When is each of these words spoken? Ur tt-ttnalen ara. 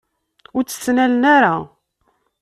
Ur 0.55 0.63
tt-ttnalen 0.63 1.23
ara. 1.35 1.55